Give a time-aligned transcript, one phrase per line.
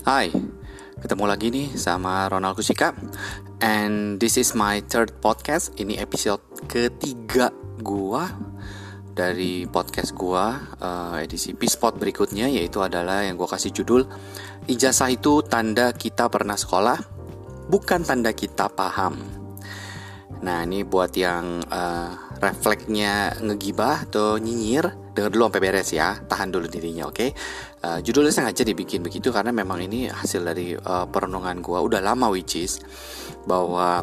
[0.00, 0.32] Hai,
[0.96, 2.96] ketemu lagi nih sama Ronald Kusika.
[3.60, 5.76] And this is my third podcast.
[5.76, 6.40] Ini episode
[6.72, 7.52] ketiga
[7.84, 8.32] gua.
[9.12, 14.08] Dari podcast gua uh, Edisi P-Spot berikutnya Yaitu adalah yang gua kasih judul
[14.70, 16.96] Ijazah itu tanda kita pernah sekolah
[17.68, 19.20] Bukan tanda kita paham.
[20.40, 26.48] Nah ini buat yang uh, refleksnya ngegibah atau nyinyir Dengar dulu sampai beres ya Tahan
[26.48, 27.30] dulu dirinya oke okay?
[27.84, 32.32] uh, Judulnya sengaja dibikin begitu Karena memang ini hasil dari uh, perenungan gue Udah lama
[32.32, 32.80] which is
[33.44, 34.00] Bahwa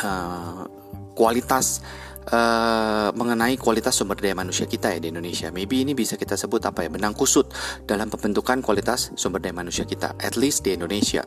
[0.00, 0.64] uh,
[1.12, 1.84] Kualitas
[2.22, 5.50] Uh, mengenai kualitas sumber daya manusia kita ya di Indonesia.
[5.50, 7.50] Maybe ini bisa kita sebut apa ya benang kusut
[7.82, 10.14] dalam pembentukan kualitas sumber daya manusia kita.
[10.22, 11.26] At least di Indonesia.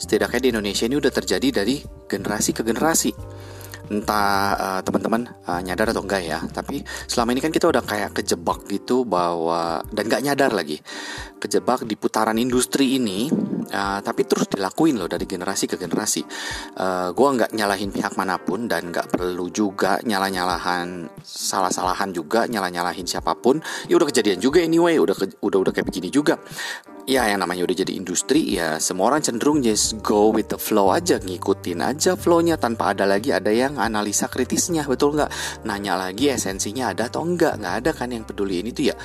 [0.00, 3.12] Setidaknya di Indonesia ini udah terjadi dari generasi ke generasi
[3.92, 6.38] entah uh, teman-teman uh, nyadar atau enggak ya.
[6.40, 10.80] Tapi selama ini kan kita udah kayak kejebak gitu bahwa dan nggak nyadar lagi
[11.42, 13.26] kejebak di putaran industri ini
[13.74, 16.22] uh, tapi terus dilakuin loh dari generasi ke generasi.
[16.78, 23.04] Uh, gue nggak nyalahin pihak mana pun dan nggak perlu juga nyalah-nyalahan salah-salahan juga nyalah-nyalahin
[23.04, 23.58] siapa pun.
[23.90, 26.38] Ya udah kejadian juga anyway udah ke, udah udah kayak begini juga
[27.02, 30.94] ya yang namanya udah jadi industri ya semua orang cenderung just go with the flow
[30.94, 35.30] aja ngikutin aja flownya tanpa ada lagi ada yang analisa kritisnya betul nggak?
[35.66, 38.96] Nanya lagi esensinya ada atau enggak nggak ada kan yang peduli ini tuh ya.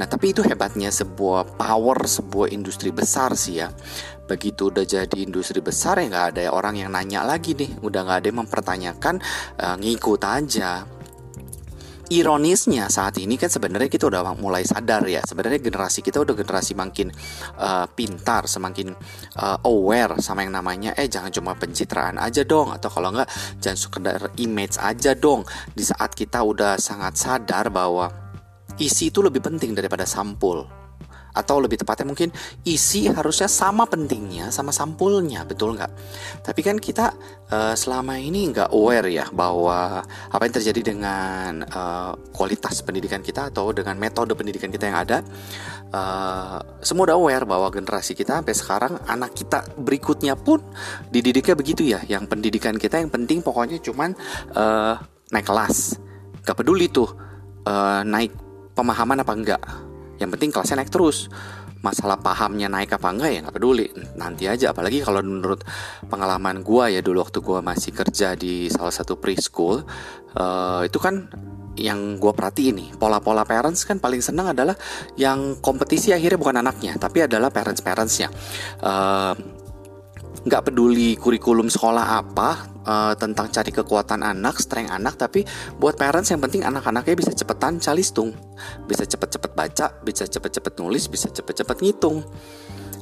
[0.00, 3.68] Nah tapi itu hebatnya sebuah power sebuah industri besar sih ya.
[4.24, 7.84] Begitu udah jadi industri besar ya nggak ada orang yang nanya lagi nih.
[7.84, 9.20] Udah nggak ada yang mempertanyakan
[9.60, 10.88] uh, ngikut aja
[12.12, 15.24] ironisnya saat ini kan sebenarnya kita udah mulai sadar ya.
[15.24, 17.08] Sebenarnya generasi kita udah generasi makin
[17.56, 18.92] uh, pintar semakin
[19.40, 23.28] uh, aware sama yang namanya eh jangan cuma pencitraan aja dong atau kalau enggak
[23.64, 25.48] jangan sekedar image aja dong.
[25.72, 28.12] Di saat kita udah sangat sadar bahwa
[28.76, 30.81] isi itu lebih penting daripada sampul
[31.32, 32.28] atau lebih tepatnya mungkin
[32.68, 35.92] isi harusnya sama pentingnya sama sampulnya betul nggak?
[36.44, 37.12] Tapi kan kita
[37.48, 43.48] uh, selama ini nggak aware ya bahwa apa yang terjadi dengan uh, kualitas pendidikan kita
[43.48, 45.18] atau dengan metode pendidikan kita yang ada
[45.92, 50.60] uh, semua udah aware bahwa generasi kita sampai sekarang anak kita berikutnya pun
[51.08, 52.00] dididiknya begitu ya.
[52.04, 54.12] Yang pendidikan kita yang penting pokoknya cuman
[54.56, 55.00] uh,
[55.32, 55.96] naik kelas.
[56.42, 57.08] Gak peduli tuh
[57.64, 58.34] uh, naik
[58.74, 59.62] pemahaman apa enggak
[60.22, 61.26] yang penting kelasnya naik terus.
[61.82, 63.90] Masalah pahamnya naik apa enggak ya nggak peduli.
[64.14, 65.66] Nanti aja apalagi kalau menurut
[66.06, 69.82] pengalaman gue ya dulu waktu gue masih kerja di salah satu preschool
[70.38, 71.26] uh, itu kan
[71.72, 74.76] yang gue perhatiin nih pola-pola parents kan paling senang adalah
[75.16, 78.28] yang kompetisi akhirnya bukan anaknya tapi adalah parents parentsnya
[78.84, 79.32] uh,
[80.42, 85.46] nggak peduli kurikulum sekolah apa uh, tentang cari kekuatan anak, strength anak, tapi
[85.78, 88.34] buat parents yang penting anak-anaknya bisa cepetan calistung,
[88.86, 92.22] bisa cepet-cepet baca, bisa cepet-cepet nulis, bisa cepet-cepet ngitung.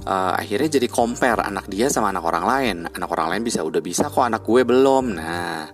[0.00, 3.84] Uh, akhirnya jadi compare anak dia sama anak orang lain anak orang lain bisa udah
[3.84, 5.68] bisa kok anak gue belum nah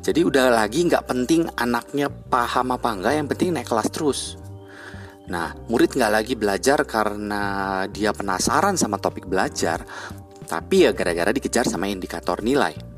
[0.00, 4.40] jadi udah lagi nggak penting anaknya paham apa enggak yang penting naik kelas terus
[5.26, 7.42] Nah, murid nggak lagi belajar karena
[7.90, 9.82] dia penasaran sama topik belajar,
[10.46, 12.95] tapi ya gara-gara dikejar sama indikator nilai.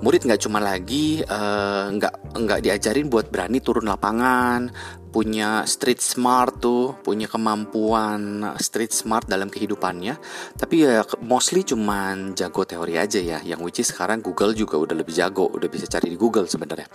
[0.00, 4.72] Murid nggak cuma lagi uh, nggak nggak diajarin buat berani turun lapangan,
[5.12, 10.16] punya street smart tuh, punya kemampuan street smart dalam kehidupannya.
[10.56, 14.96] Tapi ya mostly cuman jago teori aja ya, yang which is sekarang Google juga udah
[14.96, 16.88] lebih jago, udah bisa cari di Google sebenarnya.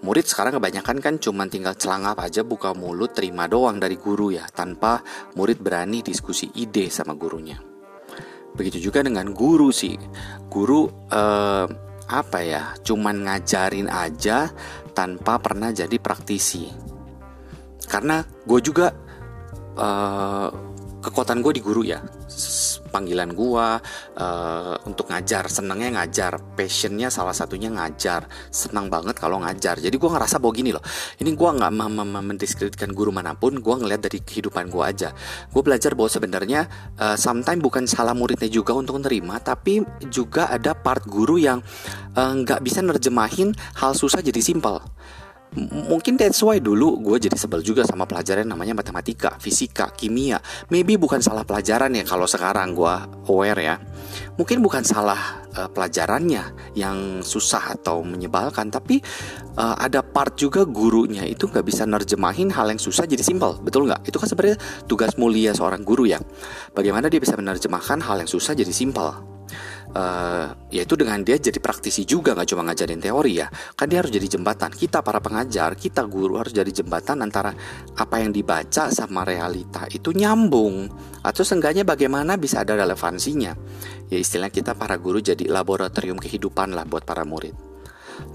[0.00, 4.46] Murid sekarang kebanyakan kan cuma tinggal celangap aja buka mulut terima doang dari guru ya
[4.48, 5.02] tanpa
[5.36, 7.60] murid berani diskusi ide sama gurunya.
[8.56, 9.98] Begitu juga dengan guru sih.
[10.48, 12.74] Guru eh, apa ya?
[12.82, 14.50] Cuman ngajarin aja
[14.90, 16.66] tanpa pernah jadi praktisi.
[17.86, 18.90] Karena gue juga
[19.78, 20.48] eh,
[21.00, 22.02] kekuatan gue di guru ya
[22.90, 23.78] panggilan gua
[24.18, 25.46] uh, untuk ngajar.
[25.46, 26.38] Senangnya ngajar.
[26.58, 28.26] Passionnya salah satunya ngajar.
[28.50, 29.78] Senang banget kalau ngajar.
[29.78, 30.82] Jadi gua ngerasa bahwa gini loh
[31.22, 31.72] ini gua nggak
[32.10, 33.62] mendiskreditkan guru mana pun.
[33.62, 35.14] Gua ngeliat dari kehidupan gua aja.
[35.54, 36.60] Gua belajar bahwa sebenarnya
[36.98, 41.62] uh, sometimes bukan salah muridnya juga untuk menerima tapi juga ada part guru yang
[42.16, 44.82] eh, nggak uh, bisa nerjemahin hal susah jadi simpel
[45.90, 50.38] mungkin that's why dulu gue jadi sebel juga sama pelajaran namanya matematika, fisika, kimia.
[50.70, 52.94] Maybe bukan salah pelajaran ya kalau sekarang gue
[53.26, 53.76] aware ya.
[54.38, 59.02] Mungkin bukan salah uh, pelajarannya yang susah atau menyebalkan, tapi
[59.58, 63.90] uh, ada part juga gurunya itu nggak bisa nerjemahin hal yang susah jadi simpel, betul
[63.90, 64.06] nggak?
[64.06, 66.22] Itu kan sebenarnya tugas mulia seorang guru ya.
[66.72, 69.39] Bagaimana dia bisa menerjemahkan hal yang susah jadi simpel.
[69.94, 73.46] Uh, yaitu dengan dia jadi praktisi juga nggak cuma ngajarin teori ya.
[73.74, 74.70] Kan dia harus jadi jembatan.
[74.70, 77.54] Kita para pengajar kita guru harus jadi jembatan antara
[77.96, 80.90] apa yang dibaca sama realita itu nyambung.
[81.24, 83.52] Atau seenggaknya bagaimana bisa ada relevansinya.
[84.10, 87.54] Ya istilahnya kita para guru jadi laboratorium kehidupan lah buat para murid.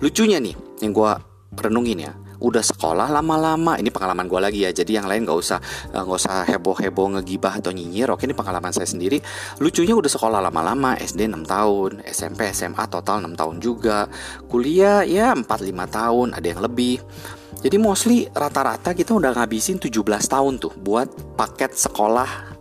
[0.02, 1.12] Lucunya nih yang gue
[1.56, 3.78] renungin ya udah sekolah lama-lama.
[3.80, 4.72] Ini pengalaman gue lagi ya.
[4.72, 5.60] Jadi yang lain nggak usah
[5.92, 8.12] eh, nggak usah heboh-heboh ngegibah atau nyinyir.
[8.12, 9.20] Oke ini pengalaman saya sendiri.
[9.62, 10.98] Lucunya udah sekolah lama-lama.
[10.98, 14.08] SD 6 tahun SMP SMA total 6 tahun juga.
[14.48, 15.46] Kuliah ya 4-5
[15.92, 17.04] tahun ada yang lebih.
[17.66, 21.08] Jadi mostly rata-rata kita udah ngabisin 17 tahun tuh buat
[21.40, 22.55] paket sekolah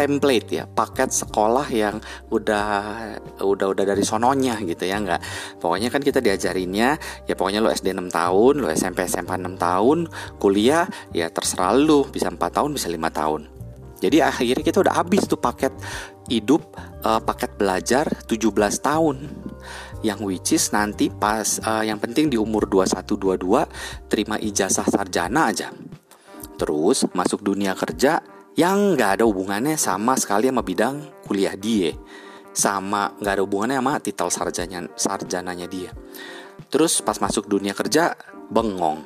[0.00, 2.00] template ya paket sekolah yang
[2.32, 2.66] udah
[3.44, 5.20] udah udah dari sononya gitu ya nggak.
[5.60, 6.96] Pokoknya kan kita diajarinnya
[7.28, 10.08] ya pokoknya lo SD 6 tahun lo SMP SMA 6 tahun
[10.40, 13.60] kuliah ya terserah lo bisa 4 tahun bisa lima tahun.
[14.00, 15.76] Jadi akhirnya kita udah habis tuh paket
[16.32, 16.72] hidup
[17.04, 19.28] uh, paket belajar 17 tahun.
[20.00, 25.52] Yang which is nanti pas uh, yang penting di umur 21 22 terima ijazah sarjana
[25.52, 25.68] aja.
[26.56, 28.24] Terus masuk dunia kerja
[28.60, 31.96] yang nggak ada hubungannya sama sekali sama bidang kuliah dia.
[32.52, 35.96] Sama nggak ada hubungannya sama titel sarjanya sarjananya dia.
[36.68, 38.12] Terus pas masuk dunia kerja
[38.52, 39.00] bengong.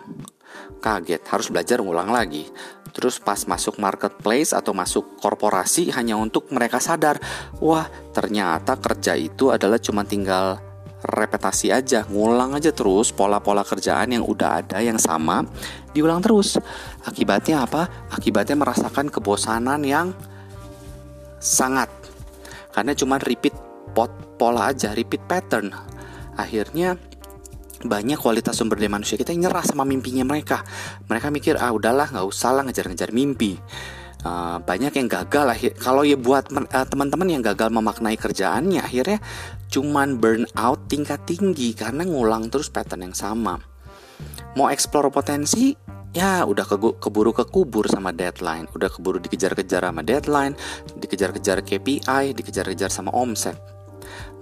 [0.83, 2.51] Kaget harus belajar ngulang lagi.
[2.91, 7.19] Terus pas masuk marketplace atau masuk korporasi hanya untuk mereka sadar
[7.59, 10.63] wah ternyata kerja itu adalah cuma tinggal
[11.05, 15.45] repetasi aja, ngulang aja terus pola-pola kerjaan yang udah ada yang sama,
[15.95, 16.59] diulang terus.
[17.07, 18.11] Akibatnya apa?
[18.11, 20.11] Akibatnya merasakan kebosanan yang
[21.39, 21.89] sangat
[22.75, 23.55] karena cuma repeat
[23.95, 25.71] pot pola aja, repeat pattern.
[26.35, 26.99] Akhirnya
[27.85, 30.67] banyak kualitas sumber daya manusia kita yang nyerah sama mimpinya mereka.
[31.07, 33.55] Mereka mikir ah udahlah nggak usah lah ngejar-ngejar mimpi.
[34.25, 35.57] Uh, banyak yang gagal lah.
[35.79, 39.21] Kalau ya buat uh, teman-teman yang gagal memaknai kerjaannya, akhirnya
[39.69, 43.61] cuman burn out tingkat tinggi karena ngulang terus pattern yang sama.
[44.57, 45.77] Mau explore potensi,
[46.15, 50.55] ya udah ke keburu kekubur sama deadline, udah keburu dikejar-kejar sama deadline,
[50.95, 53.59] dikejar-kejar KPI, dikejar-kejar sama omset.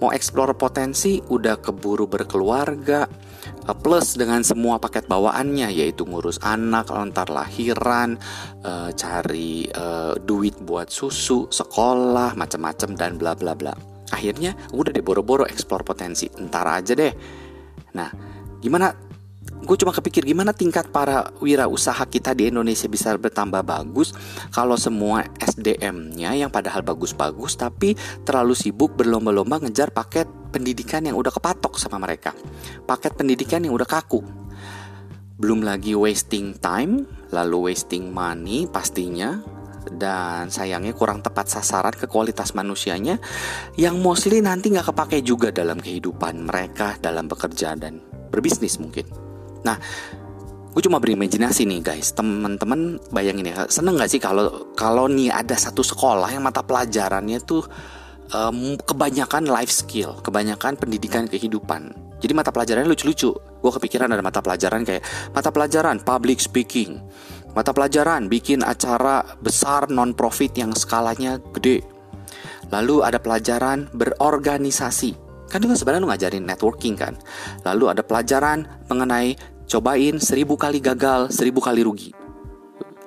[0.05, 3.09] Mau explore potensi, udah keburu berkeluarga,
[3.47, 8.21] eh, plus dengan semua paket bawaannya yaitu ngurus anak, lontar lahiran,
[8.67, 13.73] uh, cari uh, duit buat susu, sekolah, macam-macam dan bla bla bla.
[14.13, 17.15] Akhirnya udah deh boro-boro explore potensi, entar aja deh.
[17.97, 18.11] Nah,
[18.61, 18.93] gimana?
[19.63, 24.11] Gue cuma kepikir gimana tingkat para wirausaha kita di Indonesia bisa bertambah bagus
[24.51, 27.95] kalau semua SDM-nya yang padahal bagus-bagus tapi
[28.27, 32.35] terlalu sibuk berlomba-lomba ngejar paket pendidikan yang udah kepatok sama mereka.
[32.91, 34.27] Paket pendidikan yang udah kaku.
[35.39, 39.39] Belum lagi wasting time, lalu wasting money pastinya
[39.95, 43.19] dan sayangnya kurang tepat sasaran ke kualitas manusianya
[43.75, 49.32] yang mostly nanti nggak kepake juga dalam kehidupan mereka dalam bekerja dan berbisnis mungkin.
[49.63, 49.77] Nah,
[50.73, 55.55] gue cuma berimajinasi nih guys, teman-teman bayangin ya, seneng nggak sih kalau kalau nih ada
[55.55, 57.63] satu sekolah yang mata pelajarannya tuh
[58.35, 61.93] um, kebanyakan life skill, kebanyakan pendidikan kehidupan.
[62.23, 63.35] Jadi mata pelajarannya lucu-lucu.
[63.35, 65.03] Gue kepikiran ada mata pelajaran kayak
[65.35, 67.03] mata pelajaran public speaking,
[67.53, 71.85] Mata pelajaran bikin acara besar non-profit yang skalanya gede.
[72.73, 75.13] Lalu ada pelajaran berorganisasi.
[75.53, 77.13] Kan kan sebenarnya lu ngajarin networking kan.
[77.69, 79.37] Lalu ada pelajaran mengenai
[79.73, 82.13] cobain seribu kali gagal, seribu kali rugi.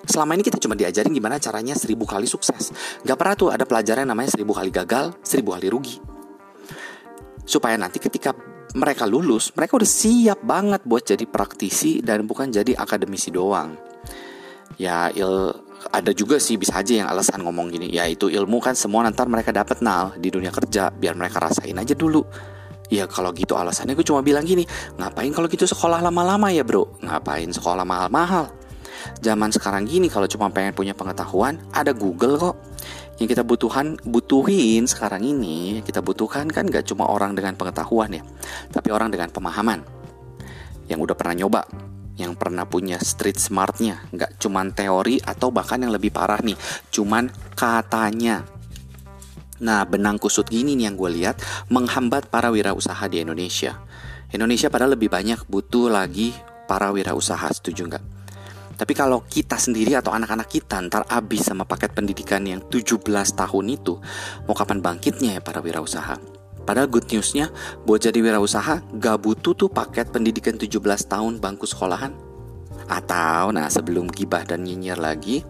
[0.06, 2.74] Selama ini kita cuma diajarin gimana caranya seribu kali sukses.
[3.06, 5.98] Gak pernah tuh ada pelajaran yang namanya seribu kali gagal, seribu kali rugi.
[7.46, 8.34] Supaya nanti ketika
[8.74, 13.78] mereka lulus, mereka udah siap banget buat jadi praktisi dan bukan jadi akademisi doang
[14.76, 15.54] ya il
[15.94, 19.22] ada juga sih bisa aja yang alasan ngomong gini ya itu ilmu kan semua nanti
[19.30, 22.26] mereka dapat nal di dunia kerja biar mereka rasain aja dulu
[22.90, 24.64] ya kalau gitu alasannya gue cuma bilang gini
[25.00, 27.00] ngapain kalau gitu sekolah lama-lama ya bro?
[27.02, 28.52] Ngapain sekolah mahal-mahal?
[29.22, 32.56] Zaman sekarang gini kalau cuma pengen punya pengetahuan ada Google kok.
[33.16, 38.24] Yang kita butuhan butuhin sekarang ini kita butuhkan kan gak cuma orang dengan pengetahuan ya
[38.74, 39.82] tapi orang dengan pemahaman.
[40.86, 41.62] Yang udah pernah nyoba
[42.16, 46.56] yang pernah punya street smartnya nggak cuman teori atau bahkan yang lebih parah nih
[46.88, 47.28] cuman
[47.60, 48.48] katanya
[49.64, 51.40] nah benang kusut gini nih yang gue lihat
[51.72, 53.80] menghambat para wirausaha di Indonesia.
[54.34, 56.36] Indonesia padahal lebih banyak butuh lagi
[56.68, 58.06] para wirausaha setuju nggak?
[58.76, 63.66] Tapi kalau kita sendiri atau anak-anak kita ntar abis sama paket pendidikan yang 17 tahun
[63.72, 63.96] itu
[64.44, 66.20] mau kapan bangkitnya ya para wirausaha?
[66.66, 67.54] Padahal good newsnya
[67.88, 70.76] buat jadi wirausaha gak butuh tuh paket pendidikan 17
[71.08, 72.12] tahun bangku sekolahan.
[72.92, 75.46] Atau nah sebelum gibah dan nyinyir lagi,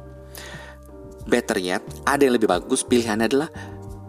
[1.26, 3.50] better yet ada yang lebih bagus pilihannya adalah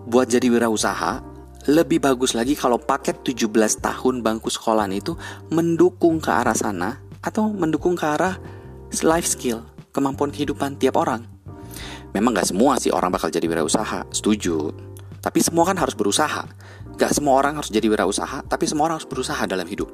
[0.06, 1.36] buat jadi wirausaha
[1.66, 3.50] lebih bagus lagi kalau paket 17
[3.82, 5.18] tahun bangku sekolah itu
[5.50, 8.38] mendukung ke arah sana atau mendukung ke arah
[9.02, 11.26] life skill, kemampuan kehidupan tiap orang.
[12.14, 14.70] Memang gak semua sih orang bakal jadi wirausaha, setuju.
[15.18, 16.46] Tapi semua kan harus berusaha.
[16.96, 19.90] Gak semua orang harus jadi wirausaha, tapi semua orang harus berusaha dalam hidup.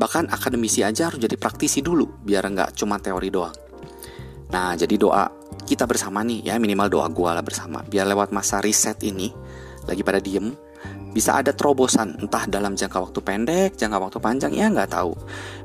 [0.00, 3.54] Bahkan akademisi aja harus jadi praktisi dulu, biar nggak cuma teori doang.
[4.50, 5.28] Nah, jadi doa
[5.64, 7.80] kita bersama nih, ya minimal doa gua lah bersama.
[7.84, 9.32] Biar lewat masa riset ini,
[9.88, 10.52] lagi pada diem,
[11.14, 15.14] bisa ada terobosan entah dalam jangka waktu pendek, jangka waktu panjang ya nggak tahu.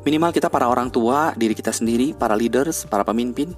[0.06, 3.52] Minimal kita para orang tua, diri kita sendiri, para leaders, para pemimpin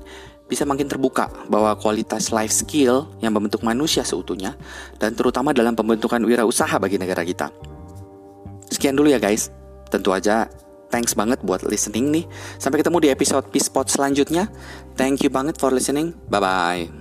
[0.51, 4.59] bisa makin terbuka bahwa kualitas life skill yang membentuk manusia seutuhnya
[4.99, 7.47] dan terutama dalam pembentukan wirausaha bagi negara kita.
[8.67, 9.51] Sekian dulu ya guys.
[9.91, 10.47] Tentu aja
[10.91, 12.27] thanks banget buat listening nih.
[12.59, 14.51] Sampai ketemu di episode Peace Spot selanjutnya.
[14.99, 16.13] Thank you banget for listening.
[16.27, 17.00] Bye bye.